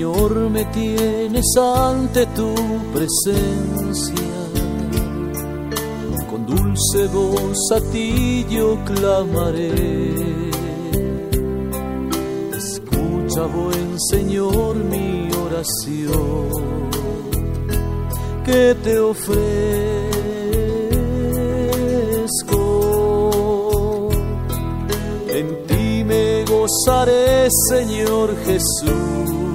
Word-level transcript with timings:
Señor, 0.00 0.32
me 0.48 0.64
tienes 0.64 1.44
ante 1.58 2.24
tu 2.28 2.54
presencia. 2.94 4.14
Con 6.30 6.46
dulce 6.46 7.06
voz 7.08 7.58
a 7.70 7.80
ti 7.92 8.46
yo 8.48 8.78
clamaré. 8.86 9.74
Escucha, 12.56 13.44
buen 13.44 14.00
Señor, 14.00 14.76
mi 14.76 15.28
oración 15.44 16.48
que 18.46 18.74
te 18.82 18.98
ofrezco. 19.00 19.50
En 25.28 25.66
ti 25.66 26.04
me 26.04 26.46
gozaré, 26.46 27.48
Señor 27.68 28.34
Jesús. 28.46 29.49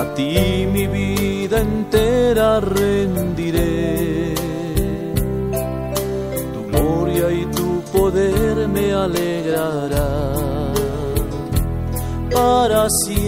A 0.00 0.04
ti 0.14 0.66
mi 0.72 0.86
vida 0.86 1.56
entera 1.60 2.58
rendiré. 2.58 4.34
Tu 6.54 6.60
gloria 6.70 7.26
y 7.30 7.44
tu 7.56 7.82
poder 7.92 8.66
me 8.68 8.94
alegrará 8.94 10.10
para 12.32 12.88
siempre. 13.04 13.20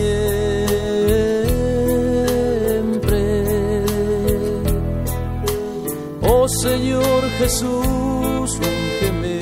Oh 6.22 6.46
Señor 6.48 7.20
Jesús, 7.38 8.50
úngeme 8.72 9.40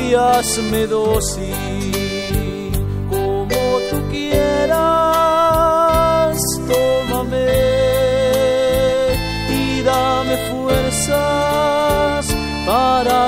y 0.00 0.14
hazme 0.14 0.88
dócil 0.88 1.61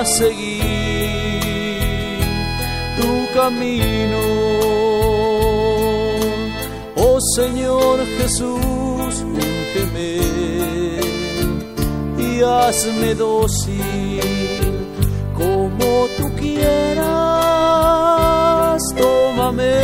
seguir 0.04 0.60
tu 3.00 3.26
camino. 3.34 4.20
Oh 6.96 7.18
Señor 7.34 8.04
Jesús, 8.18 9.24
úngeme 9.24 10.20
y 12.18 12.42
hazme 12.42 13.14
dócil 13.14 14.20
como 15.36 16.06
tú 16.16 16.30
quieras. 16.36 17.02
Tómame 18.96 19.74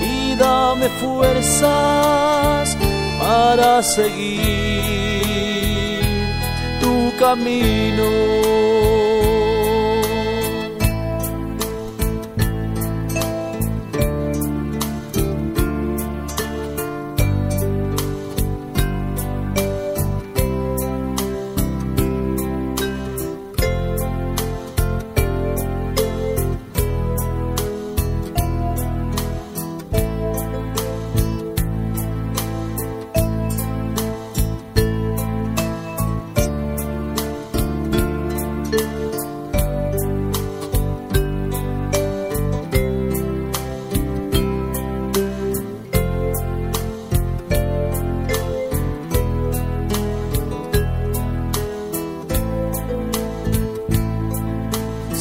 y 0.00 0.36
dame 0.36 0.88
fuerzas 1.00 2.76
para 3.20 3.82
seguir 3.82 4.89
camino. 7.20 8.39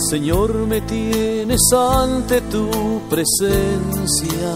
Señor, 0.10 0.52
me 0.66 0.82
tienes 0.82 1.62
ante 1.72 2.42
tu 2.42 2.68
presencia. 3.12 4.54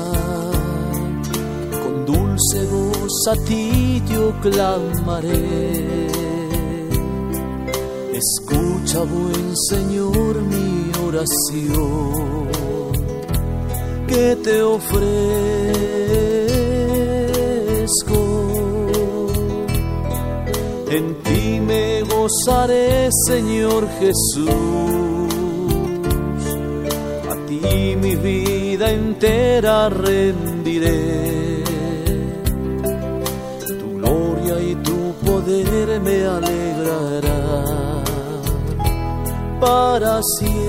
Con 1.83 2.05
dulce 2.07 2.65
voz 2.71 3.27
a 3.29 3.35
ti 3.45 4.01
yo 4.11 4.33
clamaré. 4.41 6.07
Escucha, 8.13 9.03
buen 9.03 9.55
Señor, 9.69 10.41
mi 10.41 10.91
oración 11.07 12.49
que 14.07 14.35
te 14.43 14.63
ofrezco. 14.63 15.03
En 20.89 21.21
ti 21.21 21.59
me 21.59 22.01
gozaré, 22.01 23.09
Señor 23.27 23.87
Jesús 23.99 25.22
y 27.61 27.95
mi 27.95 28.15
vida 28.15 28.89
entera 28.89 29.89
rendiré. 29.89 31.63
Tu 33.79 33.97
gloria 33.97 34.59
y 34.59 34.75
tu 34.75 35.13
poder 35.25 35.99
me 36.01 36.25
alegrará 36.25 37.43
para 39.59 40.21
siempre. 40.39 40.63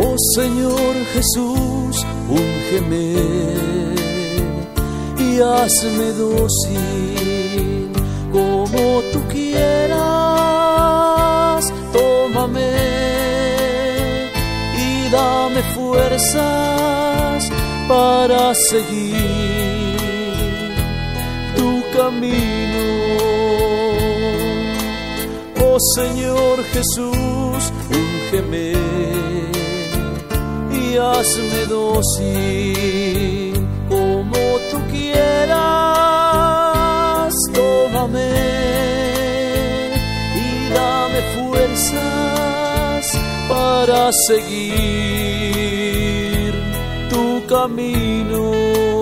Oh 0.00 0.16
Señor 0.34 0.94
Jesús, 1.14 2.06
úngeme 2.28 3.14
y 5.18 5.40
hazme 5.40 6.12
dócil 6.12 7.90
como 8.32 9.02
tú 9.12 9.20
quieras. 9.28 9.87
Fuerzas 16.18 17.48
para 17.88 18.54
seguir 18.54 19.96
tu 21.56 21.82
camino. 21.96 22.84
Oh 25.62 25.78
Señor 25.94 26.64
Jesús, 26.72 27.72
úngeme 27.90 28.72
y 30.72 30.96
hazme 30.96 31.66
dócil 31.68 33.54
como 33.88 34.58
tú 34.70 34.78
quieras. 34.90 35.54
Tómame 37.54 38.30
y 40.34 40.72
dame 40.74 41.20
fuerzas 41.36 43.06
para 43.48 44.10
seguir 44.26 45.57
camino. 47.48 48.97